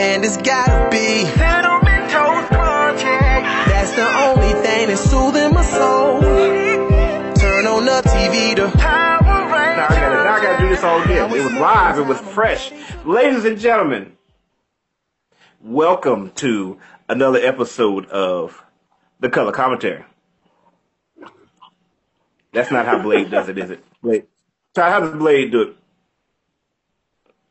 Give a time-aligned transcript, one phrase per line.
[0.00, 3.02] And it's gotta be Cinnamon Toast Crunch.
[3.02, 6.20] That's the only thing that's soothing my soul.
[6.20, 11.02] Turn on the TV to Power Now I gotta, now I gotta do this all
[11.02, 11.28] again.
[11.34, 11.98] It was live.
[11.98, 12.70] It was fresh.
[13.04, 14.16] Ladies and gentlemen,
[15.60, 16.78] welcome to
[17.08, 18.64] another episode of
[19.18, 20.04] the Color Commentary.
[22.52, 23.84] That's not how Blade does it, is it?
[24.00, 24.26] Blade.
[24.74, 25.76] Ty, how does Blade do it?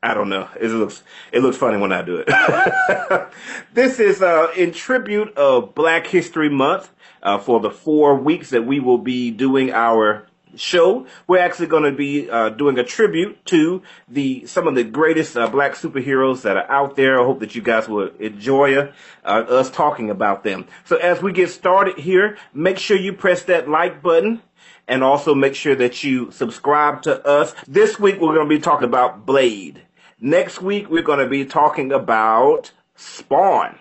[0.03, 0.47] I don't know.
[0.59, 3.29] It looks it looks funny when I do it.
[3.73, 6.91] this is uh, in tribute of Black History Month
[7.23, 11.07] uh, for the four weeks that we will be doing our show.
[11.27, 15.35] We're actually going to be uh, doing a tribute to the some of the greatest
[15.35, 17.19] uh, black superheroes that are out there.
[17.19, 18.91] I hope that you guys will enjoy uh,
[19.23, 20.67] us talking about them.
[20.85, 24.43] So as we get started here, make sure you press that like button
[24.87, 27.53] and also make sure that you subscribe to us.
[27.67, 29.81] This week we're going to be talking about Blade.
[30.19, 33.77] Next week we're going to be talking about Spawn.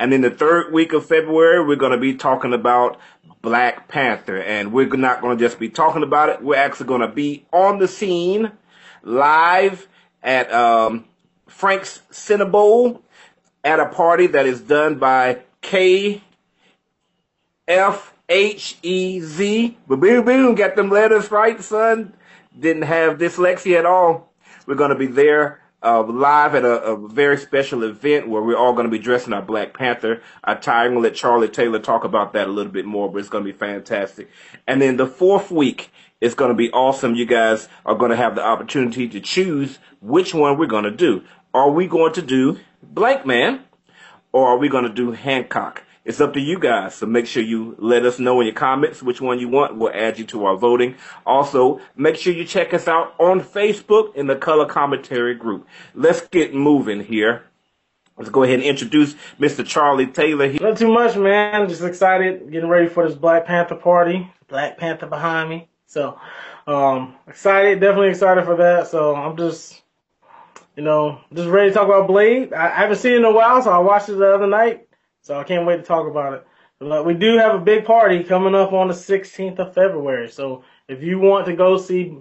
[0.00, 2.98] And in the third week of February, we're going to be talking about
[3.42, 4.38] Black Panther.
[4.38, 6.42] And we're not going to just be talking about it.
[6.42, 8.50] We're actually going to be on the scene
[9.02, 9.86] live
[10.22, 11.04] at um,
[11.46, 13.00] Frank's CineBowl
[13.62, 16.22] at a party that is done by K
[17.68, 19.78] F H E Z.
[19.86, 22.14] Boom, boom, got them letters right, son.
[22.58, 24.32] Didn't have dyslexia at all.
[24.66, 28.56] We're going to be there uh, live at a, a very special event where we're
[28.56, 30.86] all going to be dressing our Black Panther attire.
[30.86, 33.28] I'm going to let Charlie Taylor talk about that a little bit more, but it's
[33.28, 34.28] going to be fantastic.
[34.66, 37.14] And then the fourth week is going to be awesome.
[37.14, 40.90] You guys are going to have the opportunity to choose which one we're going to
[40.90, 41.24] do.
[41.54, 42.58] Are we going to do
[42.94, 43.62] Blankman
[44.32, 45.82] or are we going to do Hancock?
[46.10, 46.96] It's up to you guys.
[46.96, 49.76] So make sure you let us know in your comments which one you want.
[49.76, 50.96] We'll add you to our voting.
[51.24, 55.68] Also, make sure you check us out on Facebook in the Color Commentary group.
[55.94, 57.44] Let's get moving here.
[58.18, 59.64] Let's go ahead and introduce Mr.
[59.64, 60.48] Charlie Taylor.
[60.48, 61.68] He- Not too much, man.
[61.68, 64.32] Just excited, getting ready for this Black Panther party.
[64.48, 65.68] Black Panther behind me.
[65.86, 66.18] So,
[66.66, 68.88] um, excited, definitely excited for that.
[68.88, 69.80] So I'm just,
[70.74, 72.52] you know, just ready to talk about Blade.
[72.52, 74.88] I, I haven't seen it in a while, so I watched it the other night.
[75.22, 76.46] So I can't wait to talk about it.
[76.78, 80.30] But we do have a big party coming up on the 16th of February.
[80.30, 82.16] So if you want to go see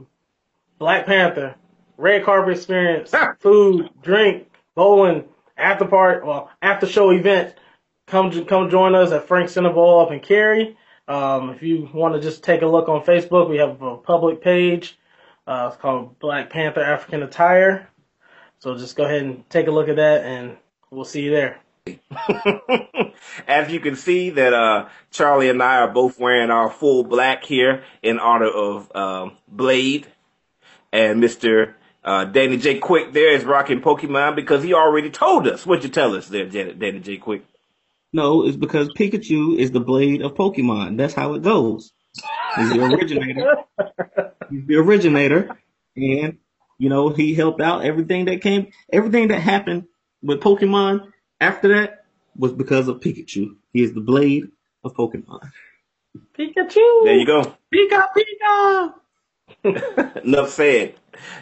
[0.78, 1.56] Black Panther,
[1.98, 5.24] red carpet experience, food, drink, bowling,
[5.58, 7.56] after party, well, after show event,
[8.08, 10.78] come come join us at Frank CineBowl up in Cary.
[11.08, 14.42] Um, if you want to just take a look on Facebook, we have a public
[14.42, 14.98] page.
[15.48, 17.90] Uh, it's called Black Panther African Attire.
[18.60, 20.58] So just go ahead and take a look at that, and
[20.92, 21.60] we'll see you there.
[23.48, 27.44] As you can see that uh, Charlie and I are both wearing our full black
[27.44, 30.08] here in honor of um, Blade
[30.92, 31.74] and Mr.
[32.04, 32.80] Uh, Danny J.
[32.80, 35.66] Quick there is rocking Pokemon because he already told us.
[35.66, 37.18] What'd you tell us there, Janet, Danny J.
[37.18, 37.46] Quick?
[38.12, 40.98] No, it's because Pikachu is the blade of Pokemon.
[40.98, 41.92] That's how it goes.
[42.56, 43.56] He's the originator.
[44.50, 45.56] He's the originator,
[45.96, 46.40] and
[46.80, 49.86] you know he helped out everything that came, everything that happened
[50.24, 52.06] with Pokemon after that
[52.36, 53.56] was because of Pikachu.
[53.74, 54.46] He is the blade
[54.84, 55.50] of Pokemon.
[56.38, 57.04] Pikachu!
[57.04, 57.56] There you go.
[57.74, 58.94] Pika Pika!
[60.24, 60.96] Enough said.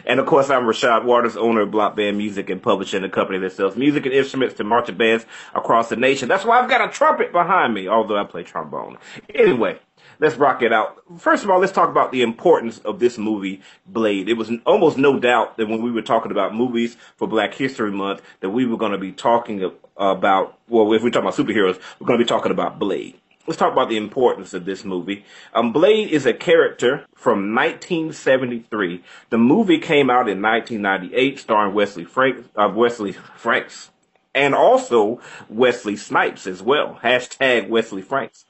[0.04, 3.38] And of course, I'm Rashad Waters, owner of Block Band Music and publishing a company
[3.38, 6.28] that sells music and instruments to marching bands across the nation.
[6.28, 8.98] That's why I've got a trumpet behind me, although I play trombone.
[9.32, 9.78] Anyway,
[10.18, 11.00] let's rock it out.
[11.18, 14.28] First of all, let's talk about the importance of this movie, Blade.
[14.28, 17.92] It was almost no doubt that when we were talking about movies for Black History
[17.92, 19.62] Month, that we were going to be talking
[19.98, 23.58] about, well, if we talk about superheroes, we're going to be talking about Blade let's
[23.58, 25.24] talk about the importance of this movie.
[25.54, 29.02] Um, Blade is a character from 1973.
[29.30, 33.90] The movie came out in 1998, starring Wesley Frank, uh, Wesley Franks,
[34.34, 37.00] and also Wesley Snipes as well.
[37.02, 38.44] Hashtag Wesley Franks.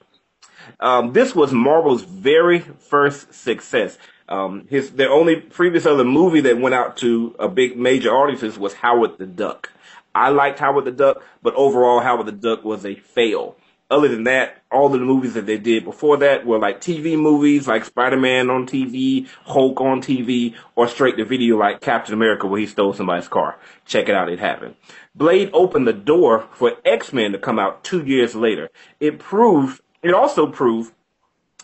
[0.80, 3.96] Um, this was Marvel's very first success.
[4.28, 8.58] Um, his the only previous other movie that went out to a big major audiences
[8.58, 9.72] was Howard the Duck.
[10.18, 13.56] I liked Howard the Duck, but overall Howard the Duck was a fail
[13.90, 17.66] other than that, all the movies that they did before that were like TV movies,
[17.66, 22.60] like Spider-Man on TV, Hulk on TV, or straight to video like Captain America where
[22.60, 23.58] he stole somebody's car.
[23.86, 24.74] Check it out, it happened.
[25.14, 28.68] Blade opened the door for X-Men to come out two years later.
[29.00, 30.92] It proved, it also proved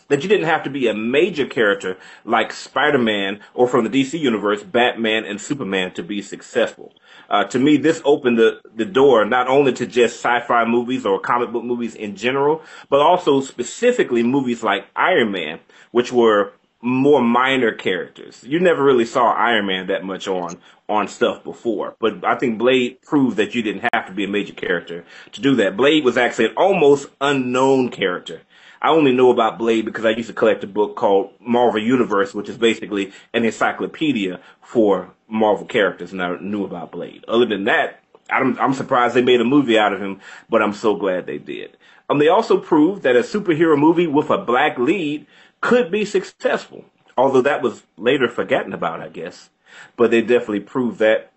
[0.07, 4.19] that you didn't have to be a major character like Spider-Man or from the DC
[4.19, 6.93] universe, Batman and Superman to be successful.
[7.29, 11.19] Uh, to me, this opened the, the door not only to just sci-fi movies or
[11.19, 15.59] comic book movies in general, but also specifically movies like Iron Man,
[15.91, 18.43] which were more minor characters.
[18.43, 22.59] You never really saw Iron Man that much on on stuff before, but I think
[22.59, 25.75] Blade proved that you didn't have to be a major character to do that.
[25.75, 28.41] Blade was actually an almost unknown character.
[28.85, 32.35] I only know about Blade because I used to collect a book called Marvel Universe,
[32.35, 37.25] which is basically an encyclopedia for Marvel characters, and I knew about Blade.
[37.27, 40.21] Other than that, I'm, I'm surprised they made a movie out of him,
[40.51, 41.75] but I'm so glad they did.
[42.11, 45.25] Um, they also proved that a superhero movie with a black lead
[45.61, 46.85] could be successful,
[47.17, 49.49] although that was later forgotten about, I guess.
[49.97, 51.31] But they definitely proved that.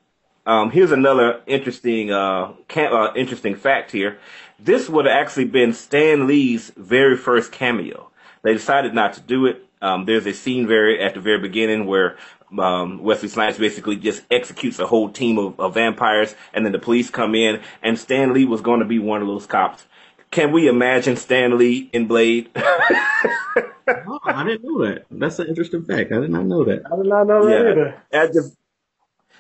[0.49, 4.19] Um, here's another interesting, uh, uh, interesting fact here.
[4.59, 8.11] This would have actually been Stan Lee's very first cameo.
[8.43, 9.63] They decided not to do it.
[9.83, 12.17] Um, there's a scene very at the very beginning where
[12.59, 16.79] um, Wesley Snipes basically just executes a whole team of, of vampires, and then the
[16.79, 19.85] police come in, and Stan Lee was going to be one of those cops.
[20.31, 22.49] Can we imagine Stan Lee in Blade?
[22.57, 25.05] oh, I didn't know that.
[25.11, 26.11] That's an interesting fact.
[26.11, 26.91] I did not know that.
[26.91, 28.03] I did not know that yeah, either.
[28.15, 28.57] I just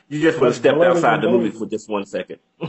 [0.08, 2.38] you just would have stepped outside the movie for just one second.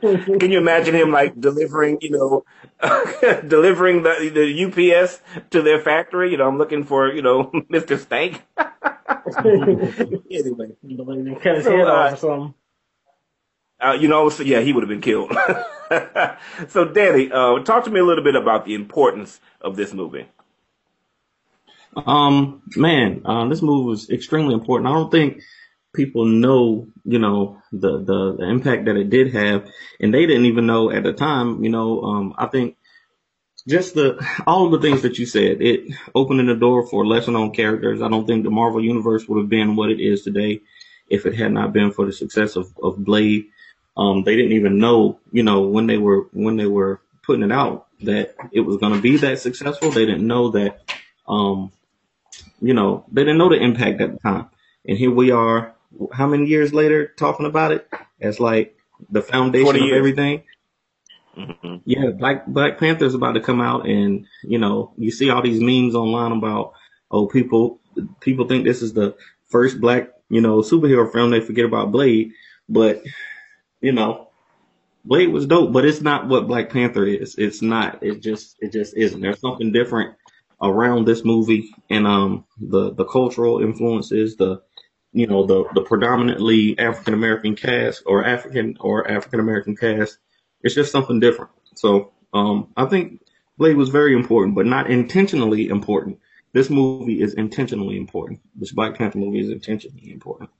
[0.00, 2.44] Can you imagine him like delivering, you know,
[3.48, 5.20] delivering the the UPS
[5.50, 6.30] to their factory?
[6.30, 7.98] You know, I'm looking for, you know, Mr.
[7.98, 8.42] Stank.
[10.30, 12.54] anyway, cut his head off or something.
[13.80, 15.32] Uh, you know, so yeah, he would have been killed.
[16.68, 20.26] so, Danny, uh, talk to me a little bit about the importance of this movie.
[21.96, 24.88] Um, man, uh, this movie was extremely important.
[24.88, 25.42] I don't think
[25.98, 29.68] people know, you know, the, the, the impact that it did have,
[29.98, 31.64] and they didn't even know at the time.
[31.64, 32.76] You know, um, I think
[33.66, 37.32] just the all of the things that you said, it opening the door for lesser
[37.32, 38.00] known characters.
[38.00, 40.60] I don't think the Marvel universe would have been what it is today
[41.08, 43.46] if it had not been for the success of, of Blade.
[43.96, 47.52] Um, they didn't even know, you know, when they were when they were putting it
[47.52, 49.90] out that it was going to be that successful.
[49.90, 50.80] They didn't know that,
[51.26, 51.72] um,
[52.60, 54.46] you know, they didn't know the impact at the time.
[54.86, 55.74] And here we are
[56.12, 57.88] how many years later talking about it
[58.20, 58.76] as like
[59.10, 60.42] the foundation of everything.
[61.36, 61.76] Mm-hmm.
[61.84, 65.60] Yeah, Black Black Panther's about to come out, and you know you see all these
[65.60, 66.72] memes online about
[67.10, 67.80] oh people
[68.20, 71.30] people think this is the first black you know superhero film.
[71.30, 72.32] They forget about Blade,
[72.68, 73.02] but
[73.80, 74.28] you know
[75.04, 77.36] Blade was dope, but it's not what Black Panther is.
[77.38, 78.02] It's not.
[78.02, 79.20] It just it just isn't.
[79.20, 80.16] There's something different
[80.60, 84.60] around this movie and um the the cultural influences, the
[85.18, 90.18] you know, the, the predominantly African American cast or African or African American cast.
[90.62, 91.50] It's just something different.
[91.74, 93.20] So, um, I think
[93.56, 96.20] Blade was very important, but not intentionally important.
[96.52, 98.40] This movie is intentionally important.
[98.54, 100.50] This Black Panther movie is intentionally important.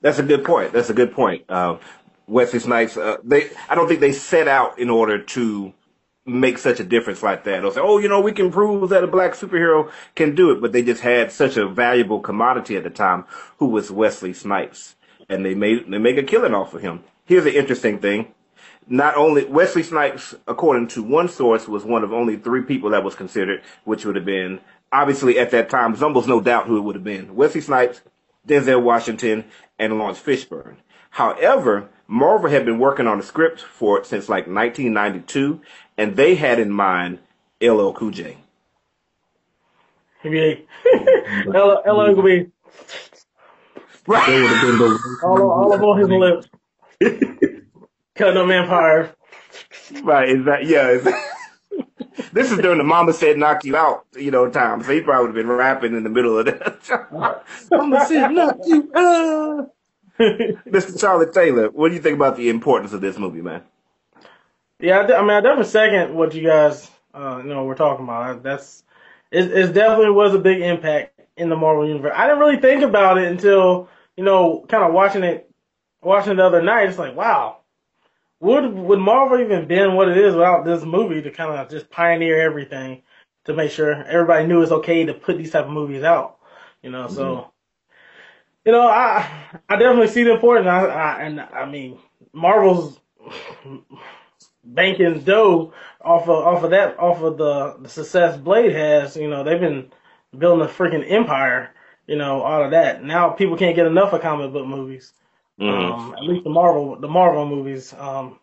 [0.00, 0.72] That's a good point.
[0.72, 1.44] That's a good point.
[1.48, 1.78] Uh,
[2.26, 5.72] Wesley Snipes, uh, they, I don't think they set out in order to
[6.24, 7.60] make such a difference like that.
[7.60, 10.60] They'll say, oh, you know, we can prove that a black superhero can do it,
[10.60, 13.24] but they just had such a valuable commodity at the time,
[13.58, 14.96] who was Wesley Snipes,
[15.28, 17.04] and they made they make a killing off of him.
[17.24, 18.34] Here's an interesting thing.
[18.88, 23.04] Not only Wesley Snipes, according to one source, was one of only three people that
[23.04, 24.60] was considered, which would have been
[24.92, 27.34] obviously at that time, there's almost no doubt who it would have been.
[27.34, 28.02] Wesley Snipes,
[28.46, 29.44] Denzel Washington,
[29.78, 30.76] and Laurence Fishburne.
[31.10, 35.60] However, Marvel had been working on the script for it since like 1992,
[36.02, 37.20] and they had in mind
[37.62, 38.36] LL Cool J.
[40.24, 40.66] Maybe
[41.46, 42.50] LL gonna be
[44.08, 45.20] right.
[45.22, 46.48] all, all up on his lips,
[48.16, 49.14] cutting up vampires.
[50.02, 50.28] Right?
[50.28, 50.88] Is that yeah?
[50.88, 51.24] Is that,
[52.32, 54.82] this is during the Mama said knock you out, you know, time.
[54.82, 57.44] So he probably would have been rapping in the middle of that.
[57.70, 59.70] Mama said knock you out.
[60.18, 61.00] Mr.
[61.00, 63.62] Charlie Taylor, what do you think about the importance of this movie, man?
[64.82, 68.04] Yeah, I, I mean, I definitely second what you guys, uh, you know, we're talking
[68.04, 68.42] about.
[68.42, 68.82] That's
[69.30, 72.12] it, it definitely was a big impact in the Marvel universe.
[72.14, 75.50] I didn't really think about it until you know, kind of watching it,
[76.02, 76.88] watching it the other night.
[76.88, 77.58] It's like, wow,
[78.40, 81.90] would would Marvel even been what it is without this movie to kind of just
[81.90, 83.02] pioneer everything
[83.44, 86.38] to make sure everybody knew it's okay to put these type of movies out.
[86.82, 87.14] You know, mm-hmm.
[87.14, 87.52] so
[88.64, 89.28] you know, I
[89.68, 90.66] I definitely see the importance.
[90.66, 91.98] I, I and I mean,
[92.32, 92.98] Marvel's
[94.64, 99.16] banking dough off of off of that off of the, the success Blade has.
[99.16, 99.90] You know, they've been
[100.36, 101.70] building a freaking empire.
[102.06, 103.04] You know, all of that.
[103.04, 105.12] Now people can't get enough of comic book movies.
[105.60, 105.92] Mm-hmm.
[105.92, 108.38] Um, at least the Marvel the Marvel movies um,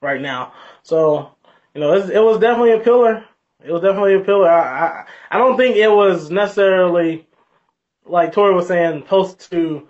[0.00, 0.52] right now.
[0.82, 1.30] So
[1.74, 3.24] you know, it was definitely a pillar.
[3.64, 4.48] It was definitely a pillar.
[4.48, 7.26] I, I I don't think it was necessarily
[8.08, 9.86] like Tori was saying, post to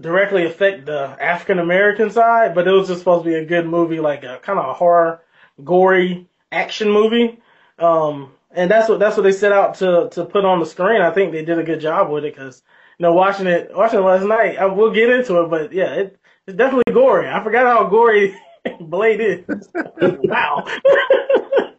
[0.00, 3.66] directly affect the African American side, but it was just supposed to be a good
[3.66, 5.22] movie, like a kind of a horror,
[5.62, 7.40] gory action movie.
[7.78, 11.00] Um, and that's what that's what they set out to to put on the screen.
[11.00, 12.62] I think they did a good job with it because
[12.98, 14.58] you know watching it watching it last night.
[14.58, 17.28] I, we'll get into it, but yeah, it, it's definitely gory.
[17.28, 18.36] I forgot how gory
[18.80, 19.68] Blade is.
[20.00, 20.64] wow.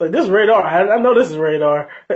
[0.00, 0.64] So this is radar.
[0.64, 1.90] I, I know this is radar.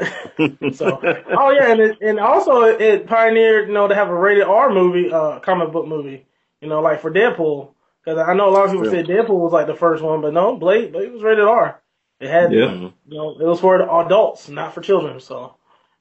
[0.73, 4.45] so, oh yeah, and it, and also it, pioneered, you know, to have a rated
[4.45, 6.27] R movie, uh, comic book movie.
[6.63, 7.73] You know, like for Deadpool,
[8.03, 10.33] because I know a lot of people said Deadpool was like the first one, but
[10.33, 11.83] no, Blade, Blade was rated R.
[12.21, 12.73] It had, Yeah.
[12.73, 15.21] you know, it was for adults, not for children.
[15.21, 15.57] So,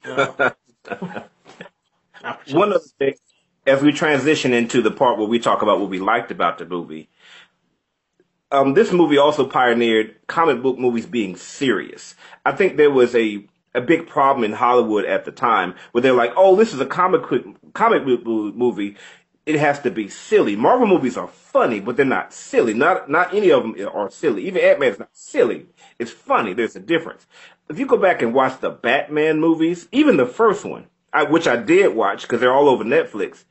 [0.06, 0.34] you know,
[2.22, 2.60] not for children.
[2.60, 3.18] One of the things,
[3.66, 6.64] as we transition into the part where we talk about what we liked about the
[6.64, 7.10] movie,
[8.50, 12.14] um, this movie also pioneered comic book movies being serious.
[12.44, 16.12] I think there was a a big problem in Hollywood at the time where they're
[16.12, 17.22] like, "Oh, this is a comic
[17.72, 18.24] comic book
[18.54, 18.96] movie.
[19.46, 22.74] It has to be silly." Marvel movies are funny, but they're not silly.
[22.74, 24.46] Not not any of them are silly.
[24.46, 25.66] Even Ant Man's not silly.
[25.98, 26.54] It's funny.
[26.54, 27.26] There's a difference.
[27.68, 31.48] If you go back and watch the Batman movies, even the first one, I, which
[31.48, 33.44] I did watch because they're all over Netflix,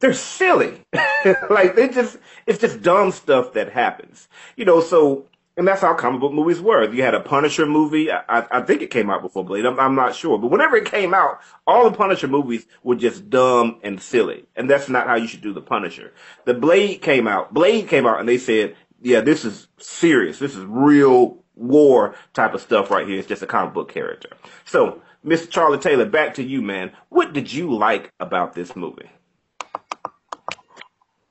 [0.00, 0.84] they're silly.
[1.50, 4.28] like they just it's just dumb stuff that happens.
[4.56, 5.26] You know, so
[5.58, 6.88] and that's how comic book movies were.
[6.88, 8.12] You had a Punisher movie.
[8.12, 9.66] I, I, think it came out before Blade.
[9.66, 13.28] I'm, I'm not sure, but whenever it came out, all the Punisher movies were just
[13.28, 16.14] dumb and silly, and that's not how you should do the Punisher.
[16.44, 17.52] The Blade came out.
[17.52, 20.38] Blade came out, and they said, "Yeah, this is serious.
[20.38, 23.18] This is real war type of stuff right here.
[23.18, 24.30] It's just a comic book character."
[24.64, 25.50] So, Mr.
[25.50, 26.92] Charlie Taylor, back to you, man.
[27.08, 29.10] What did you like about this movie?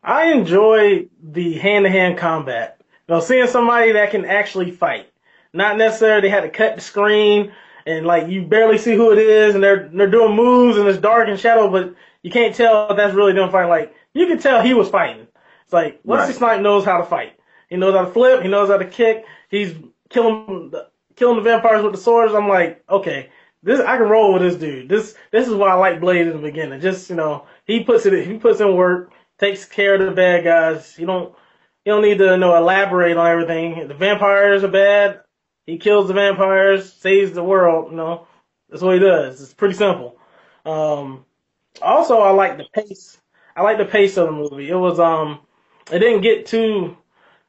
[0.08, 2.80] I enjoy the hand to hand combat.
[3.08, 5.12] You know, seeing somebody that can actually fight.
[5.54, 7.52] Not necessarily they had to cut the screen
[7.86, 10.98] and like you barely see who it is and they're they're doing moves and it's
[10.98, 13.70] dark and shadow, but you can't tell if that's really them fighting.
[13.70, 15.28] Like you can tell he was fighting.
[15.64, 16.36] It's like Wesley Right.
[16.36, 17.34] Snipes knows how to fight.
[17.70, 18.42] He knows how to flip.
[18.42, 19.26] He knows how to kick.
[19.50, 19.76] He's
[20.10, 20.88] killing the,
[21.18, 22.34] killing the vampires with the swords.
[22.34, 23.30] I'm like, okay,
[23.62, 24.88] this I can roll with this dude.
[24.88, 26.80] This this is why I like Blade in the beginning.
[26.80, 30.44] Just you know, he puts it he puts in work, takes care of the bad
[30.44, 30.98] guys.
[30.98, 31.36] You don't
[31.86, 33.88] you don't need to you know elaborate on everything.
[33.88, 35.22] The vampires are bad.
[35.66, 37.92] He kills the vampires, saves the world.
[37.92, 38.28] You know,
[38.70, 39.42] that's what he does.
[39.42, 40.18] It's pretty simple.
[40.66, 41.26] Um,
[41.82, 43.18] also, I like the pace.
[43.56, 44.70] I like the pace of the movie.
[44.70, 45.40] It was um,
[45.92, 46.98] it didn't get too.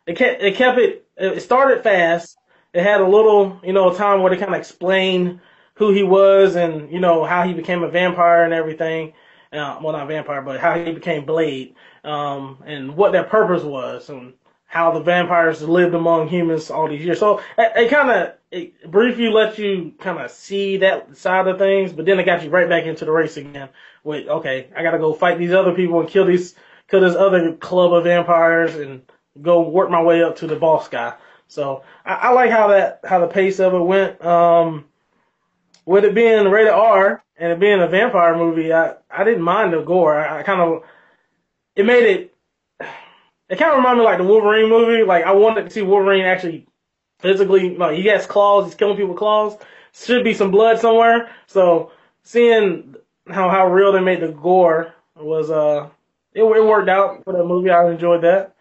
[0.07, 1.07] It kept it kept it.
[1.17, 2.37] It started fast.
[2.73, 5.41] It had a little you know time where they kind of explained
[5.75, 9.15] who he was and you know how he became a vampire and everything.
[9.53, 11.75] Uh, well, not vampire, but how he became Blade,
[12.05, 14.35] um, and what their purpose was, and
[14.67, 17.19] how the vampires lived among humans all these years.
[17.19, 21.59] So it, it kind of it briefly let you kind of see that side of
[21.59, 23.71] things, but then it got you right back into the race again.
[24.05, 26.55] With okay, I gotta go fight these other people and kill these
[26.89, 29.03] kill this other club of vampires and
[29.41, 31.15] go work my way up to the boss guy.
[31.49, 34.23] So I, I like how that how the pace of it went.
[34.25, 34.85] Um,
[35.87, 39.73] with it being rated R and it being a vampire movie, I, I didn't mind
[39.73, 40.19] the gore.
[40.19, 40.83] I, I kind of
[41.77, 42.35] it made it
[43.49, 45.05] it kind of reminded me like the Wolverine movie.
[45.05, 46.67] Like I wanted to see Wolverine actually
[47.21, 49.57] physically like he has claws, he's killing people with claws.
[49.93, 51.31] Should be some blood somewhere.
[51.47, 51.93] So
[52.23, 52.95] seeing
[53.27, 55.89] how how real they made the gore was uh
[56.35, 57.71] it, it worked out for the movie.
[57.71, 58.55] I enjoyed that.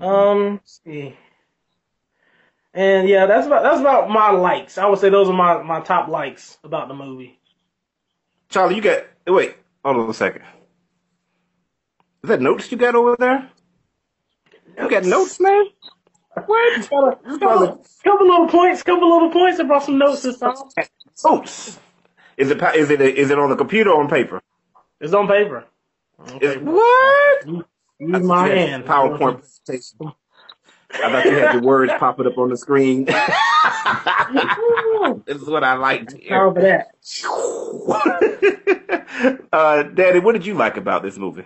[0.00, 1.16] Um, see.
[2.74, 4.78] And yeah, that's about that's about my likes.
[4.78, 7.38] I would say those are my, my top likes about the movie.
[8.52, 10.42] Charlie, you got wait, hold on a second.
[12.22, 13.50] Is that notes you got over there?
[14.78, 15.64] You got notes, man?
[16.46, 16.82] What?
[16.82, 19.58] Couple, couple, couple little points, couple little points.
[19.58, 20.54] I brought some notes this time.
[21.24, 21.78] Notes.
[22.36, 24.42] Is it is it is it on the computer or on paper?
[25.00, 25.64] It's on paper.
[26.18, 26.60] On paper.
[26.60, 27.66] what?
[27.98, 28.84] Use my hand.
[28.84, 30.12] PowerPoint presentation.
[30.92, 33.08] I thought you had your words popping up on the screen.
[35.26, 36.36] this is what I like to hear.
[36.38, 36.88] How for that?
[39.52, 41.44] uh, Danny, what did you like about this movie?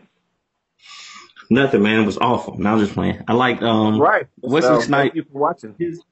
[1.50, 2.00] Nothing, man.
[2.02, 2.59] It was awful.
[2.59, 3.23] Now I'm just playing.
[3.28, 4.26] I like um Right.
[4.43, 5.02] Wesley So, Snipes.
[5.05, 5.75] Thank you for watching.
[5.78, 6.02] His,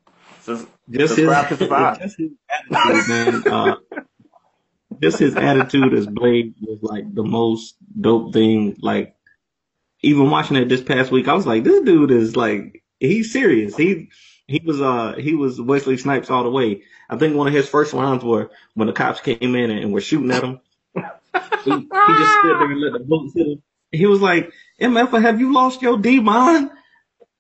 [0.40, 1.99] Sus- just his, Subscribe to Survive.
[2.00, 3.43] just his attitude, man.
[3.52, 3.76] Uh,
[5.02, 8.76] just his attitude as Blade was like the most dope thing.
[8.81, 9.16] Like
[10.02, 13.76] even watching it this past week, I was like, this dude is like he's serious.
[13.76, 14.11] He
[14.47, 16.83] he was uh he was Wesley Snipes all the way.
[17.09, 20.01] I think one of his first lines were when the cops came in and, were
[20.01, 20.61] shooting at him.
[20.95, 21.01] he,
[21.71, 23.63] he just stood there and let the bullets hit him.
[23.91, 26.71] He was like, MF, have you lost your D mind?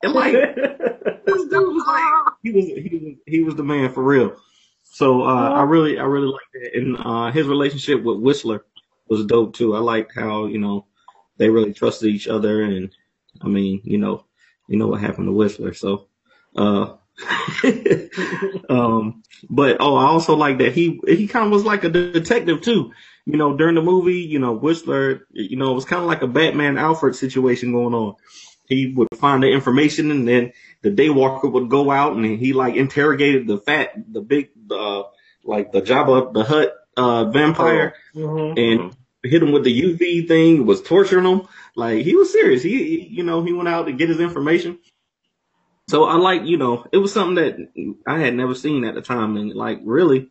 [0.02, 0.32] And like
[1.26, 4.36] this dude was like he was he was he was the man for real.
[4.82, 8.64] So uh, I really I really liked that, and uh, his relationship with Whistler
[9.08, 9.74] was dope too.
[9.74, 10.86] I liked how you know
[11.36, 12.90] they really trusted each other, and
[13.42, 14.24] I mean you know
[14.68, 15.74] you know what happened to Whistler.
[15.74, 16.06] So
[16.56, 16.96] uh,
[18.68, 22.62] um, but oh, I also like that he he kind of was like a detective
[22.62, 22.92] too.
[23.26, 26.22] You know, during the movie, you know, Whistler, you know, it was kind of like
[26.22, 28.16] a Batman Alfred situation going on.
[28.66, 32.74] He would find the information, and then the Daywalker would go out, and he like
[32.76, 35.04] interrogated the fat, the big, uh,
[35.44, 38.58] like the Jabba the Hutt uh, vampire, Mhm.
[38.58, 41.42] and hit him with the UV thing, was torturing him.
[41.76, 42.62] Like he was serious.
[42.62, 44.78] He, he, you know, he went out to get his information.
[45.88, 47.56] So I like, you know, it was something that
[48.06, 50.30] I had never seen at the time, and like really,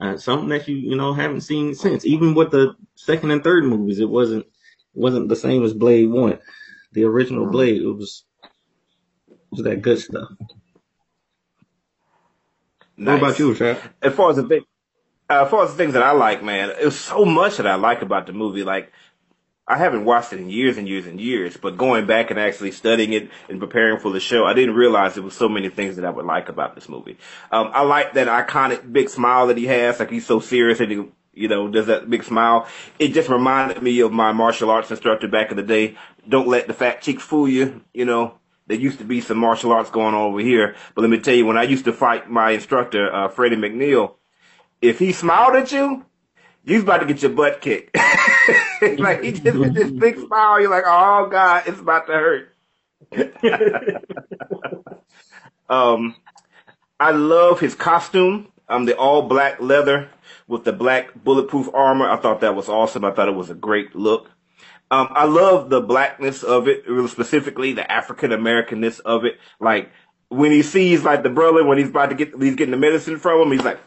[0.00, 2.06] uh, something that you, you know, haven't seen since.
[2.06, 4.46] Even with the second and third movies, it wasn't
[4.94, 6.38] wasn't the same as Blade One,
[6.92, 7.82] the original Blade.
[7.82, 8.24] It was
[9.30, 10.28] it was that good stuff.
[12.96, 13.20] Nice.
[13.20, 13.80] What about you, Chad?
[14.02, 14.64] as far as the thing,
[15.30, 17.66] uh, as far as the things that I like, man, it was so much that
[17.66, 18.64] I like about the movie.
[18.64, 18.92] Like,
[19.68, 22.72] I haven't watched it in years and years and years, but going back and actually
[22.72, 25.96] studying it and preparing for the show, I didn't realize there was so many things
[25.96, 27.18] that I would like about this movie.
[27.52, 30.90] Um, I like that iconic big smile that he has, like he's so serious and
[30.90, 32.66] he, you know, does that big smile.
[32.98, 35.98] It just reminded me of my martial arts instructor back in the day.
[36.26, 38.38] Don't let the fat cheeks fool you, you know.
[38.68, 41.34] There used to be some martial arts going on over here, but let me tell
[41.34, 44.14] you, when I used to fight my instructor, uh, Freddie McNeil,
[44.82, 46.04] if he smiled at you,
[46.68, 47.96] you was about to get your butt kicked.
[48.98, 52.54] like he just with this big smile, you're like, oh god, it's about to hurt.
[55.68, 56.14] um,
[57.00, 58.48] I love his costume.
[58.68, 60.10] Um, the all black leather
[60.46, 62.08] with the black bulletproof armor.
[62.08, 63.02] I thought that was awesome.
[63.04, 64.30] I thought it was a great look.
[64.90, 69.38] Um, I love the blackness of it, specifically the African Americanness of it.
[69.58, 69.90] Like
[70.28, 73.18] when he sees like the brother when he's about to get he's getting the medicine
[73.18, 73.78] from him, he's like,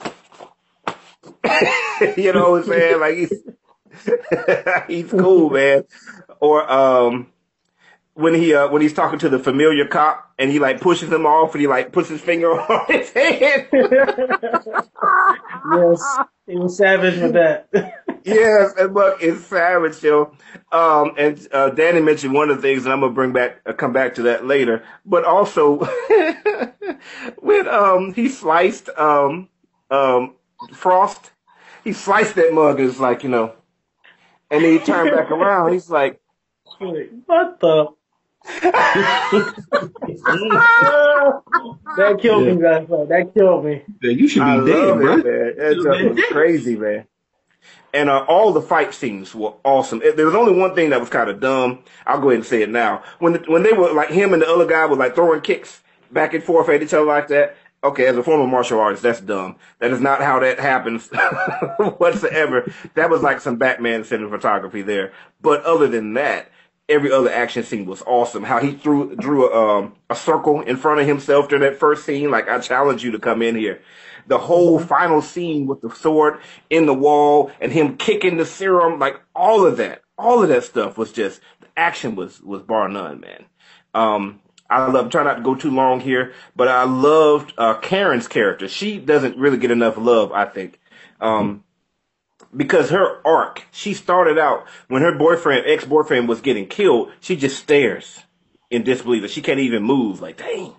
[2.18, 3.00] you know what I'm saying?
[3.00, 3.34] Like he's
[4.88, 5.84] he's cool, man.
[6.40, 7.28] Or um
[8.14, 11.26] when he uh when he's talking to the familiar cop and he like pushes him
[11.26, 13.68] off and he like puts his finger on his hand.
[15.72, 17.68] yes, he was savage with that.
[18.24, 20.36] yes, and look, it's savage, yo.
[20.72, 23.74] Um, and uh, Danny mentioned one of the things, and I'm gonna bring back, uh,
[23.74, 24.84] come back to that later.
[25.06, 25.78] But also,
[27.40, 29.48] when um he sliced um
[29.90, 30.36] um
[30.74, 31.32] Frost,
[31.84, 33.54] he sliced that mug, and it's like you know,
[34.50, 35.74] and then he turned back around.
[35.74, 36.20] He's like,
[37.26, 37.88] what the?
[41.98, 42.88] that killed me, guys.
[42.88, 43.84] That killed me.
[44.02, 45.14] Yeah, you should be I dead, love bro.
[45.14, 45.54] it, man.
[45.58, 46.30] That You've stuff been was dead.
[46.30, 47.08] crazy, man.
[47.94, 50.00] And uh, all the fight scenes were awesome.
[50.00, 51.84] There was only one thing that was kind of dumb.
[52.08, 53.04] I'll go ahead and say it now.
[53.20, 55.82] When the, when they were like him and the other guy were like throwing kicks
[56.10, 57.58] back and forth at each other like that.
[57.84, 59.56] Okay, as a former martial artist, that's dumb.
[59.80, 61.08] That is not how that happens
[61.98, 62.72] whatsoever.
[62.94, 65.14] That was like some Batman cinematography there.
[65.42, 66.52] But other than that,
[66.88, 68.44] every other action scene was awesome.
[68.44, 72.06] How he threw drew a, um, a circle in front of himself during that first
[72.06, 72.30] scene.
[72.30, 73.82] Like I challenge you to come in here.
[74.28, 76.40] The whole final scene with the sword
[76.70, 80.64] in the wall and him kicking the serum, like all of that, all of that
[80.64, 83.46] stuff was just the action was was bar none, man.
[83.94, 84.40] Um,
[84.72, 88.70] I love try not to go too long here, but I loved uh, Karen's character.
[88.70, 90.80] She doesn't really get enough love, I think.
[91.20, 91.66] Um,
[92.56, 97.12] because her arc, she started out when her boyfriend, ex boyfriend, was getting killed.
[97.20, 98.24] She just stares
[98.70, 99.24] in disbelief.
[99.24, 100.22] That she can't even move.
[100.22, 100.74] Like, dang,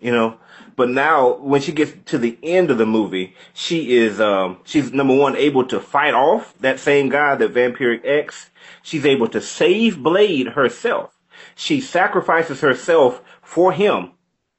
[0.00, 0.38] you know.
[0.74, 4.92] But now, when she gets to the end of the movie, she is, um, she's
[4.92, 8.50] number one able to fight off that same guy, the vampiric X.
[8.82, 11.15] She's able to save Blade herself.
[11.56, 14.12] She sacrifices herself for him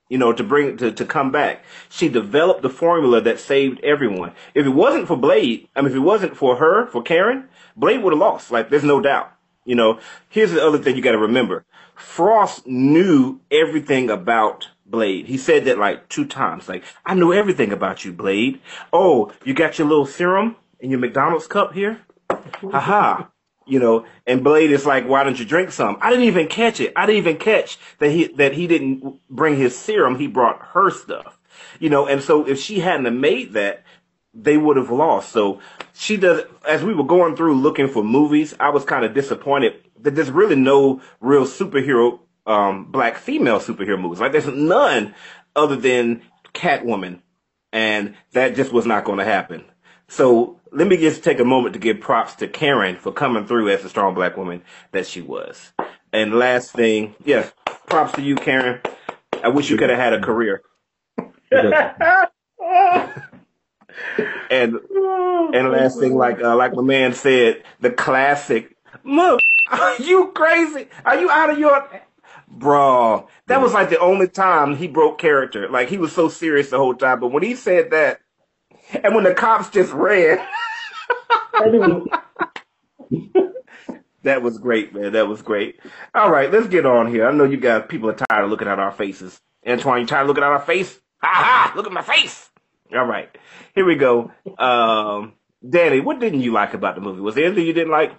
[0.10, 1.64] you know, to bring to, to come back.
[1.90, 4.34] She developed the formula that saved everyone.
[4.54, 8.04] If it wasn't for Blade, I mean, if it wasn't for her, for Karen, Blade
[8.04, 8.52] would have lost.
[8.52, 9.32] Like, there's no doubt.
[9.66, 15.28] You know, here's the other thing you got to remember: Frost knew everything about Blade.
[15.28, 16.70] He said that like two times.
[16.70, 18.62] Like, I know everything about you, Blade.
[18.94, 22.00] Oh, you got your little serum in your McDonald's cup here?
[22.30, 23.26] Haha.
[23.67, 25.97] You know, and Blade is like, why don't you drink some?
[26.01, 26.93] I didn't even catch it.
[26.95, 30.17] I didn't even catch that he that he didn't bring his serum.
[30.17, 31.39] He brought her stuff.
[31.80, 33.84] You know, and so if she hadn't made that,
[34.34, 35.32] they would have lost.
[35.32, 35.60] So
[35.93, 36.43] she does.
[36.67, 40.32] As we were going through looking for movies, I was kind of disappointed that there's
[40.32, 44.19] really no real superhero, um, black female superhero movies.
[44.19, 45.13] Like there's none
[45.56, 46.21] other than
[46.53, 47.21] Catwoman,
[47.73, 49.65] and that just was not going to happen.
[50.08, 53.70] So let me just take a moment to give props to Karen for coming through
[53.70, 55.74] as the strong black woman that she was.
[56.13, 57.50] And last thing, yeah,
[57.88, 58.80] props to you, Karen.
[59.43, 60.62] I wish you could have had a career.
[64.50, 64.80] And
[65.54, 68.76] and last thing, like uh, like my man said, the classic.
[69.04, 69.39] Look,
[69.72, 70.88] are you crazy?
[71.06, 71.89] Are you out of your,
[72.48, 73.28] bro?
[73.48, 75.70] That was like the only time he broke character.
[75.70, 78.22] Like he was so serious the whole time, but when he said that,
[78.93, 80.38] and when the cops just ran,
[84.23, 85.13] that was great, man.
[85.13, 85.80] That was great.
[86.13, 87.28] All right, let's get on here.
[87.28, 89.39] I know you guys, people are tired of looking at our faces.
[89.65, 91.00] Antoine, you tired of looking at our face?
[91.21, 91.73] Ha ha!
[91.76, 92.50] Look at my face.
[92.93, 93.30] All right,
[93.76, 94.32] here we go.
[94.58, 95.34] Um,
[95.67, 97.21] Danny, what didn't you like about the movie?
[97.21, 98.13] Was there anything you didn't like?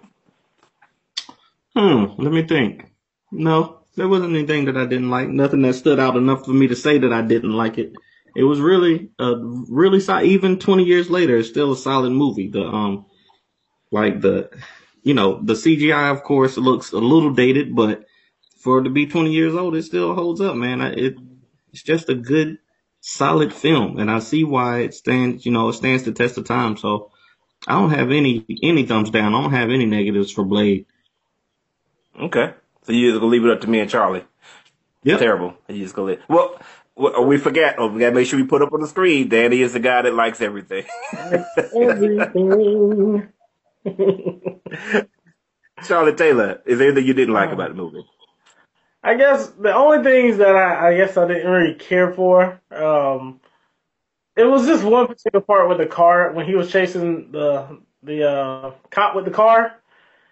[1.75, 2.85] Hmm, let me think.
[3.31, 5.29] No, there wasn't anything that I didn't like.
[5.29, 7.93] Nothing that stood out enough for me to say that I didn't like it.
[8.39, 10.27] It was really, uh, really solid.
[10.27, 12.49] Even 20 years later, it's still a solid movie.
[12.49, 13.07] The, um,
[13.91, 14.49] like the,
[15.03, 18.07] you know, the CGI, of course, looks a little dated, but
[18.61, 20.81] for it to be 20 years old, it still holds up, man.
[20.81, 21.17] I, it,
[21.73, 22.59] it's just a good,
[23.01, 23.99] solid film.
[23.99, 26.77] And I see why it stands, you know, it stands the test of time.
[26.77, 27.11] So
[27.67, 29.35] I don't have any, any thumbs down.
[29.35, 30.87] I don't have any negatives for Blade.
[32.21, 34.25] Okay, so you just gonna leave it up to me and Charlie.
[35.03, 35.19] Yep.
[35.19, 35.55] Terrible.
[35.69, 36.23] You just gonna leave.
[36.29, 36.61] Well,
[36.99, 37.77] we forget.
[37.79, 39.29] Oh, we gotta make sure we put up on the screen.
[39.29, 40.85] Danny is the guy that likes everything.
[41.75, 43.29] Everything.
[45.85, 48.05] Charlie Taylor, is there anything you didn't like about the movie?
[49.03, 53.41] I guess the only things that I, I guess I didn't really care for, um,
[54.37, 58.29] it was just one particular part with the car when he was chasing the the
[58.29, 59.75] uh, cop with the car.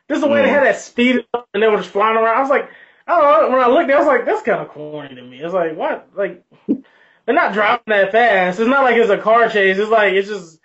[0.09, 0.53] Just the way they Mm.
[0.53, 2.37] had that speed up and they were just flying around.
[2.37, 2.71] I was like,
[3.07, 3.51] I don't know.
[3.51, 5.41] When I looked, at it I was like, that's kind of corny to me.
[5.41, 6.09] It's like, what?
[6.17, 8.61] Like, they're not driving that fast.
[8.61, 9.79] It's not like it's a car chase.
[9.79, 10.61] It's like it's just,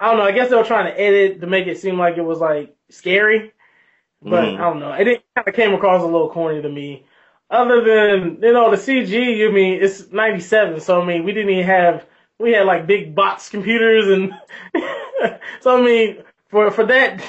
[0.00, 0.24] I don't know.
[0.24, 2.76] I guess they were trying to edit to make it seem like it was like
[2.90, 3.52] scary,
[4.22, 4.58] but Mm.
[4.58, 4.92] I don't know.
[4.92, 7.06] It didn't kind of came across a little corny to me.
[7.50, 11.50] Other than you know the CG, you mean it's '97, so I mean we didn't
[11.50, 12.06] even have
[12.38, 14.32] we had like big box computers and
[15.60, 17.22] so I mean for for that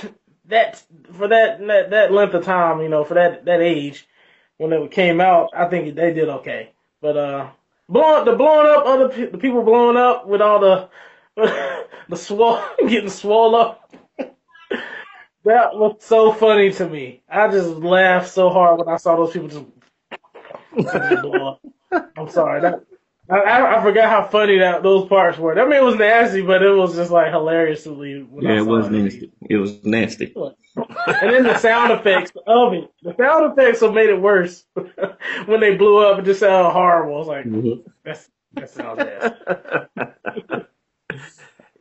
[0.48, 4.08] that for that that, that length of time, you know, for that that age
[4.60, 6.72] when it came out, I think they did okay.
[7.02, 7.50] But uh,
[7.90, 10.90] blowing the blowing up other the people blowing up with all the
[12.10, 13.92] the swole getting swole up.
[15.46, 17.24] That was so funny to me.
[17.30, 19.66] I just laughed so hard when I saw those people just.
[22.18, 22.62] I'm sorry.
[22.62, 22.84] That
[23.30, 25.60] I, I I forgot how funny that those parts were.
[25.60, 28.24] I mean it was nasty, but it was just like hilariously.
[28.24, 28.92] When I Yeah, it saw was it.
[28.92, 29.32] nasty.
[29.50, 30.34] It was nasty.
[31.22, 32.92] And then the sound effects of it.
[33.04, 34.66] The sound effects have made it worse
[35.46, 36.20] when they blew up.
[36.20, 37.16] It just sounded horrible.
[37.16, 37.84] I was like, Mhm.
[38.04, 39.36] that's that sounds nasty.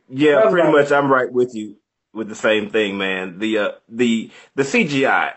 [0.09, 0.81] Yeah, That's pretty right.
[0.83, 0.91] much.
[0.91, 1.77] I'm right with you
[2.13, 3.39] with the same thing, man.
[3.39, 5.33] The uh, the the CGI,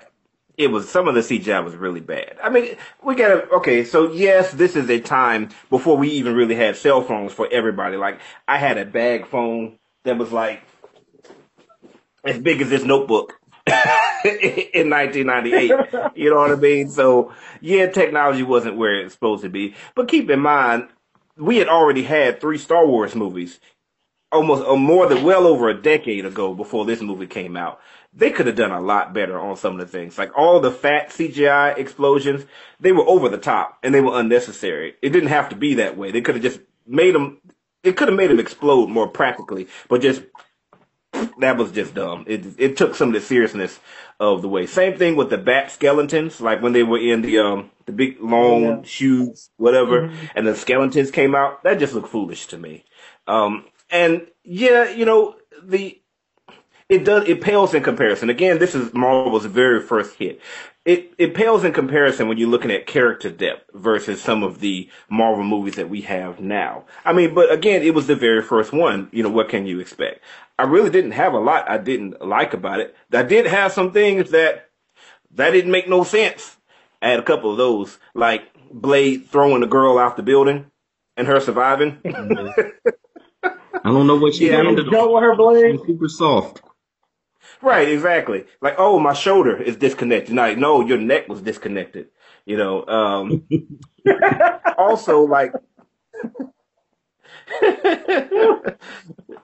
[0.63, 2.37] it was some of the CGI was really bad.
[2.43, 3.85] I mean, we gotta okay.
[3.85, 7.97] So yes, this is a time before we even really had cell phones for everybody.
[7.97, 10.63] Like I had a bag phone that was like
[12.25, 13.39] as big as this notebook.
[14.25, 15.71] in 1998,
[16.17, 16.89] you know what I mean?
[16.89, 19.77] So yeah, technology wasn't where it's supposed to be.
[19.95, 20.89] But keep in mind,
[21.37, 23.61] we had already had three Star Wars movies
[24.33, 27.81] almost uh, more than well over a decade ago before this movie came out.
[28.15, 30.19] They could have done a lot better on some of the things.
[30.19, 32.45] Like all the fat CGI explosions,
[32.81, 34.95] they were over the top and they were unnecessary.
[35.03, 36.11] It didn't have to be that way.
[36.11, 37.39] They could have just made them,
[37.83, 40.23] it could have made them explode more practically, but just,
[41.39, 42.25] that was just dumb.
[42.27, 43.79] It, it took some of the seriousness
[44.19, 44.67] of the way.
[44.67, 48.21] Same thing with the bat skeletons, like when they were in the, um, the big
[48.21, 48.83] long Yeah.
[48.85, 51.63] shoes, whatever, and the skeletons came out.
[51.65, 52.85] That just looked foolish to me.
[53.27, 56.01] Um, and yeah, you know, the
[56.89, 58.29] it does it pales in comparison.
[58.29, 60.41] Again, this is Marvel's very first hit.
[60.85, 64.91] It it pales in comparison when you're looking at character depth versus some of the
[65.09, 66.85] Marvel movies that we have now.
[67.05, 69.09] I mean, but again, it was the very first one.
[69.13, 70.21] You know, what can you expect?
[70.59, 72.97] I really didn't have a lot I didn't like about it.
[73.13, 74.71] I did have some things that
[75.33, 76.57] that didn't make no sense.
[77.01, 80.71] I had a couple of those, like Blade throwing the girl out the building
[81.17, 81.99] and her surviving.
[82.05, 82.89] Mm-hmm.
[83.85, 85.13] I don't know what she Yeah, I landed Jump on.
[85.15, 85.81] with her blade.
[85.87, 86.63] Super soft.
[87.61, 88.45] Right, exactly.
[88.61, 90.35] Like, oh, my shoulder is disconnected.
[90.35, 92.09] Like, no, your neck was disconnected.
[92.45, 92.87] You know.
[92.87, 93.47] Um,
[94.79, 95.53] also, like,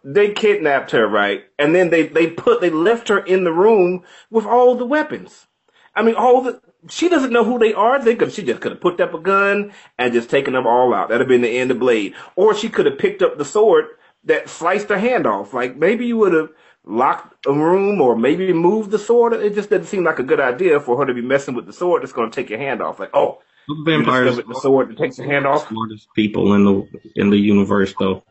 [0.04, 1.44] they kidnapped her, right?
[1.58, 5.46] And then they they put they left her in the room with all the weapons.
[5.94, 8.02] I mean, all the she doesn't know who they are.
[8.02, 10.94] They could she just could have picked up a gun and just taken them all
[10.94, 11.08] out.
[11.08, 12.14] That'd have been the end of Blade.
[12.36, 13.86] Or she could have picked up the sword
[14.24, 15.54] that sliced her hand off.
[15.54, 16.50] Like maybe you would have
[16.84, 19.32] locked a room or maybe moved the sword.
[19.34, 21.72] It just doesn't seem like a good idea for her to be messing with the
[21.72, 22.98] sword that's going to take your hand off.
[22.98, 25.68] Like, oh, you vampires discovered the sword that takes your hand the off.
[25.68, 28.24] smartest people in the in the universe, though.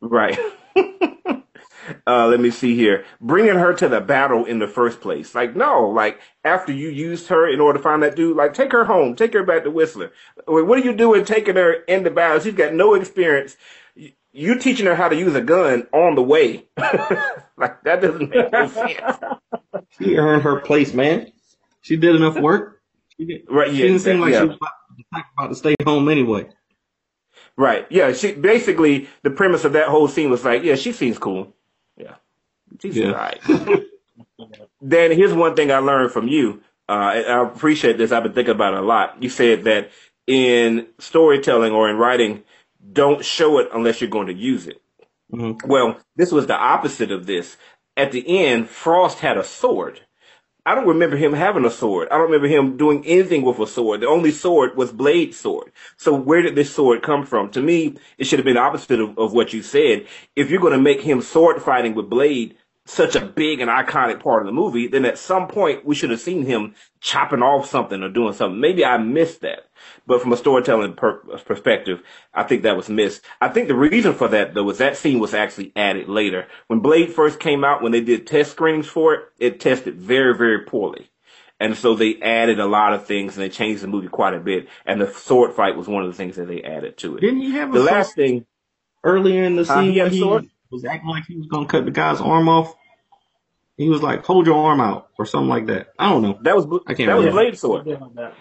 [0.00, 0.38] Right.
[2.06, 3.04] uh, let me see here.
[3.20, 5.34] Bringing her to the battle in the first place.
[5.34, 8.72] Like, no, like, after you used her in order to find that dude, like, take
[8.72, 10.12] her home, take her back to Whistler.
[10.46, 12.40] What are you doing taking her in the battle?
[12.40, 13.56] She's got no experience.
[14.32, 16.66] You teaching her how to use a gun on the way.
[16.76, 19.18] like, that doesn't make no sense.
[19.98, 21.32] She earned her place, man.
[21.82, 22.80] She did enough work.
[23.16, 24.40] She, did, Right, she yeah, didn't seem like yeah.
[24.42, 26.48] she was about, about to stay home anyway.
[27.56, 27.86] Right.
[27.90, 28.12] Yeah.
[28.12, 31.54] She basically the premise of that whole scene was like, yeah, she seems cool.
[31.96, 32.14] Yeah.
[32.80, 33.08] She's Yeah.
[33.08, 33.40] all right.
[34.86, 36.62] Dan, here's one thing I learned from you.
[36.88, 38.12] Uh, I appreciate this.
[38.12, 39.22] I've been thinking about it a lot.
[39.22, 39.90] You said that
[40.26, 42.42] in storytelling or in writing,
[42.92, 44.82] don't show it unless you're going to use it.
[45.32, 45.60] Mhm.
[45.66, 47.56] Well, this was the opposite of this.
[47.96, 50.00] At the end, Frost had a sword.
[50.66, 52.08] I don't remember him having a sword.
[52.10, 54.00] I don't remember him doing anything with a sword.
[54.00, 55.72] The only sword was Blade's sword.
[55.98, 57.50] So where did this sword come from?
[57.52, 60.06] To me, it should have been the opposite of, of what you said.
[60.36, 64.20] If you're going to make him sword fighting with Blade such a big and iconic
[64.20, 67.68] part of the movie, then at some point we should have seen him chopping off
[67.68, 68.60] something or doing something.
[68.60, 69.66] Maybe I missed that.
[70.06, 72.02] But from a storytelling per- perspective,
[72.34, 73.22] I think that was missed.
[73.40, 76.46] I think the reason for that, though, was that scene was actually added later.
[76.66, 80.36] When Blade first came out, when they did test screenings for it, it tested very,
[80.36, 81.08] very poorly.
[81.60, 84.40] And so they added a lot of things and they changed the movie quite a
[84.40, 84.66] bit.
[84.84, 87.20] And the sword fight was one of the things that they added to it.
[87.20, 88.46] Didn't he have a The last thing,
[89.04, 90.46] earlier in the Uh, scene he a he sword?
[90.72, 92.74] Was acting like he was gonna cut the guy's arm off?
[93.76, 95.92] He was like, "Hold your arm out" or something like that.
[95.98, 96.38] I don't know.
[96.42, 97.42] that was, Bl- I can't that was remember.
[97.42, 97.84] Blade's sword.
[97.84, 98.34] Something like that.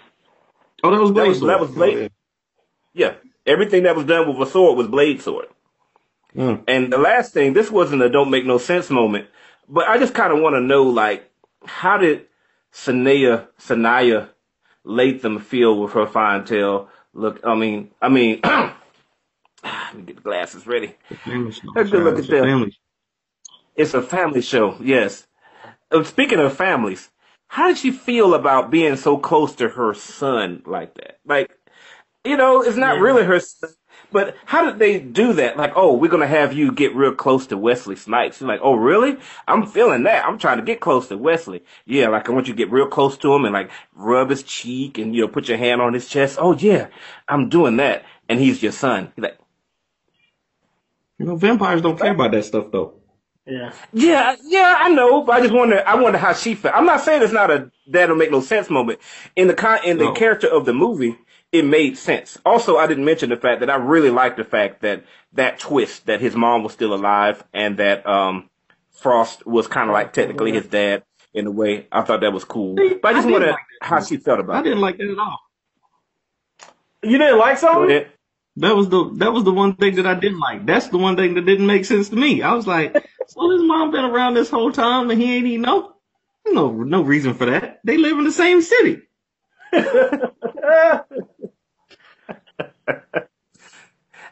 [0.84, 1.50] Oh, that was That was, sword.
[1.50, 2.12] that was Blade.
[2.94, 3.14] Yeah.
[3.46, 5.48] Everything that was done with a sword was Blade sword.
[6.36, 6.64] Mm.
[6.68, 9.28] And the last thing, this wasn't a don't make no sense moment,
[9.68, 11.30] but I just kind of want to know, like,
[11.66, 12.28] how did
[12.74, 14.30] Sanaya, Sanaya
[14.86, 16.88] Lathan feel with her fine tail?
[17.14, 18.42] Look, I mean, I mean,
[19.92, 20.96] let me get the glasses ready.
[21.26, 21.76] Family show.
[21.76, 22.46] Let's look It's at a them.
[22.46, 22.78] family show.
[23.76, 25.28] It's a family show, yes.
[25.92, 27.10] Uh, Speaking of families,
[27.50, 31.20] how did she feel about being so close to her son like that?
[31.26, 31.52] Like,
[32.26, 33.02] you know, it's not Yeah.
[33.02, 33.72] really her son,
[34.12, 35.58] but how did they do that?
[35.58, 38.38] Like, oh, we're gonna have you get real close to Wesley Snipes.
[38.38, 39.18] She's like, oh, really?
[39.48, 40.26] I'm feeling that.
[40.26, 41.64] I'm trying to get close to Wesley.
[41.86, 44.44] Yeah, like I want you to get real close to him and like rub his
[44.44, 46.38] cheek and you know put your hand on his chest.
[46.42, 46.88] Oh yeah,
[47.28, 49.14] I'm doing that, and he's your son.
[49.16, 49.40] He's like,
[51.22, 52.96] You know, vampires don't care about that stuff though.
[53.46, 53.74] Yeah.
[53.94, 55.84] Yeah, yeah, I know, but I just wonder.
[55.88, 56.74] I wonder how she felt.
[56.76, 59.00] I'm not saying it's not a that don't make no sense moment.
[59.36, 60.14] In the con, in the No.
[60.14, 61.16] character of the movie,
[61.52, 62.40] it made sense.
[62.44, 65.04] Also, I didn't mention the fact that I really liked the fact that
[65.34, 68.50] that twist that his mom was still alive and that um
[68.90, 71.04] Frost was kind of like technically his dad
[71.36, 71.88] in a way.
[71.92, 72.76] I thought that was cool.
[72.76, 74.60] But I I just didn't wonder like how she felt about it.
[74.60, 75.40] I didn't like that at all.
[77.04, 78.06] You didn't like Go something?
[78.58, 80.66] That was the that was the one thing that I didn't like.
[80.66, 82.42] That's the one thing that didn't make sense to me.
[82.42, 82.94] I was like,
[83.28, 85.94] so his mom been around this whole time and he ain't even know.
[86.48, 87.80] No, no reason for that.
[87.84, 89.02] They live in the same city.
[89.74, 91.02] I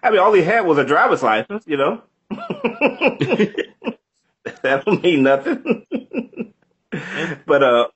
[0.09, 2.01] mean, all he had was a driver's license, you know.
[4.61, 5.85] that don't mean nothing.
[7.45, 7.87] but uh,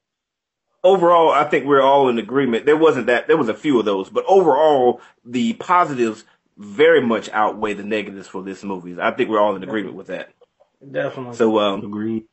[0.84, 2.66] overall, I think we're all in agreement.
[2.66, 3.28] There wasn't that.
[3.28, 6.26] There was a few of those, but overall, the positives
[6.58, 9.00] very much outweigh the negatives for this movie.
[9.00, 10.30] I think we're all in agreement with that.
[10.90, 11.36] Definitely.
[11.36, 12.26] So um, Agreed.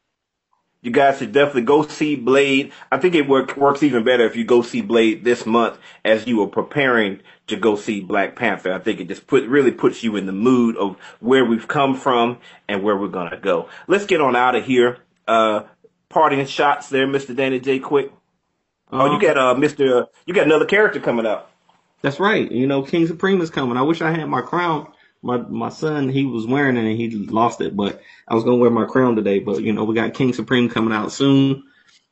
[0.83, 2.73] you guys should definitely go see Blade.
[2.91, 6.27] I think it work, works even better if you go see Blade this month as
[6.27, 8.73] you are preparing to go see Black Panther.
[8.73, 11.95] I think it just put really puts you in the mood of where we've come
[11.95, 13.69] from and where we're gonna go.
[13.87, 14.99] Let's get on out of here.
[15.27, 15.63] Uh,
[16.09, 17.35] parting shots there, Mr.
[17.35, 17.79] Danny J.
[17.79, 18.13] Quick.
[18.93, 20.03] Oh, Uh, you got uh, Mr.
[20.03, 21.51] Uh, you got another character coming up.
[22.03, 22.51] That's right.
[22.51, 23.77] You know, King Supreme is coming.
[23.77, 24.93] I wish I had my crown.
[25.23, 28.57] My my son, he was wearing it and he lost it, but I was gonna
[28.57, 29.39] wear my crown today.
[29.39, 31.63] But you know, we got King Supreme coming out soon.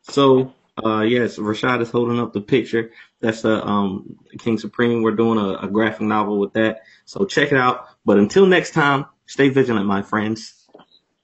[0.03, 0.53] So
[0.85, 2.91] uh yes, Rashad is holding up the picture.
[3.21, 5.03] That's the um King Supreme.
[5.03, 6.83] We're doing a, a graphic novel with that.
[7.07, 7.87] So check it out.
[8.05, 10.69] But until next time, stay vigilant, my friends.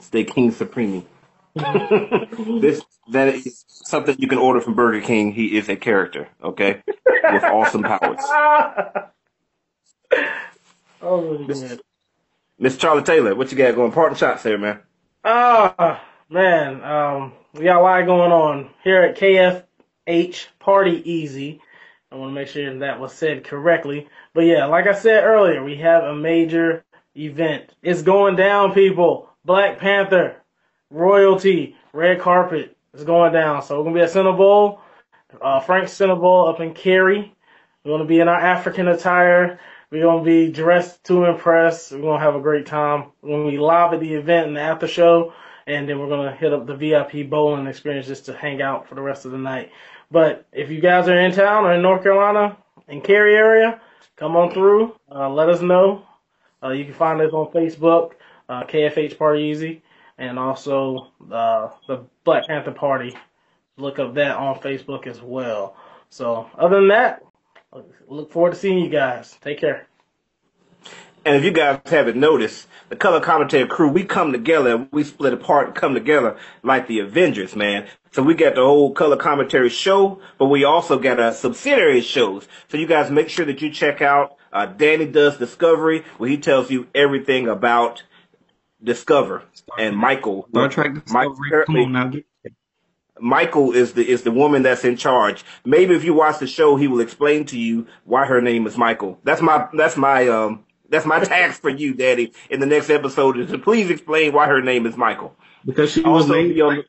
[0.00, 1.06] Stay King Supreme.
[1.54, 5.32] this that is something you can order from Burger King.
[5.32, 8.20] He is a character, okay, with awesome powers.
[11.02, 11.46] oh.
[12.58, 13.92] Miss Charlie Taylor, what you got going?
[13.92, 14.80] Parting shots there, man.
[15.24, 21.60] Ah, man, um, we got a lot going on here at KFH Party Easy.
[22.10, 24.08] I want to make sure that was said correctly.
[24.32, 26.84] But yeah, like I said earlier, we have a major
[27.16, 27.74] event.
[27.82, 29.28] It's going down, people.
[29.44, 30.36] Black Panther,
[30.92, 33.62] royalty, red carpet is going down.
[33.62, 34.78] So we're gonna be at Cinnabon,
[35.40, 37.34] uh, Frank's Cinnabon up in Cary.
[37.84, 39.58] We're gonna be in our African attire.
[39.90, 41.90] We're gonna be dressed to impress.
[41.90, 43.06] We're gonna have a great time.
[43.20, 45.32] When be live at the event and the after show,
[45.66, 48.94] and then we're gonna hit up the VIP bowling experience just to hang out for
[48.94, 49.70] the rest of the night.
[50.10, 52.56] But if you guys are in town or in North Carolina,
[52.88, 53.80] in Cary area,
[54.16, 54.94] come on through.
[55.10, 56.04] Uh, let us know.
[56.62, 58.12] Uh, you can find us on Facebook,
[58.48, 59.82] uh, KFH Party Easy,
[60.22, 63.16] and also uh, the Black Panther Party.
[63.76, 65.76] Look up that on Facebook as well.
[66.10, 67.24] So other than that,
[68.06, 69.36] look forward to seeing you guys.
[69.42, 69.88] Take care.
[71.24, 75.32] And if you guys haven't noticed, the color commentary crew, we come together, we split
[75.32, 77.88] apart and come together like the Avengers, man.
[78.12, 82.46] So we got the whole color commentary show, but we also got a subsidiary shows.
[82.68, 86.36] So you guys make sure that you check out uh, Danny Does Discovery, where he
[86.36, 88.02] tells you everything about
[88.82, 89.44] Discover.
[89.78, 91.64] And Michael, Star Trek Discovery.
[91.66, 92.26] Come on now, get
[93.20, 95.44] Michael is the is the woman that's in charge.
[95.64, 98.76] Maybe if you watch the show, he will explain to you why her name is
[98.76, 99.18] Michael.
[99.22, 102.32] That's my that's my um that's my task for you, Daddy.
[102.50, 105.36] In the next episode, is to please explain why her name is Michael.
[105.64, 106.54] because she was named.
[106.54, 106.82] be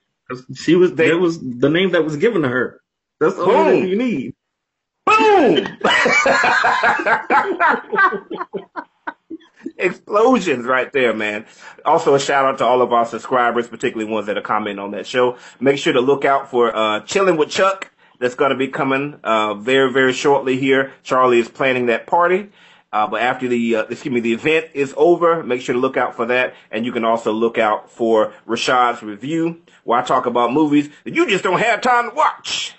[0.56, 0.94] She was.
[0.96, 2.82] They- that was the name that was given to her.
[3.20, 4.34] That's the only thing you need.
[5.06, 5.68] Boom!
[9.84, 11.46] Explosions right there, man.
[11.84, 14.92] Also, a shout out to all of our subscribers, particularly ones that are commenting on
[14.92, 15.38] that show.
[15.60, 17.92] Make sure to look out for uh, Chilling with Chuck.
[18.20, 20.94] That's going to be coming uh, very, very shortly here.
[21.04, 22.50] Charlie is planning that party.
[22.94, 25.98] Uh, but after the, uh, excuse me, the event is over, make sure to look
[25.98, 26.54] out for that.
[26.72, 31.14] And you can also look out for Rashad's review, where I talk about movies that
[31.14, 32.76] you just don't have time to watch.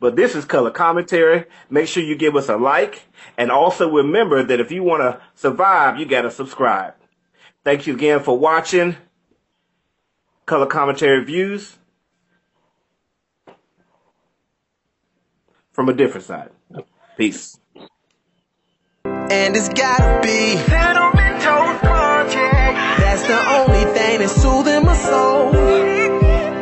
[0.00, 1.44] But this is color commentary.
[1.70, 3.04] Make sure you give us a like.
[3.38, 6.94] And also remember that if you want to survive, you got to subscribe.
[7.64, 8.96] Thank you again for watching
[10.46, 11.78] Color Commentary Views
[15.72, 16.50] from a different side.
[17.16, 17.58] Peace.
[19.04, 20.56] And it's gotta be.
[21.80, 22.40] Project.
[22.98, 25.52] That's the only thing soothing my soul.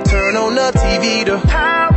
[0.04, 1.91] Turn on the TV to Power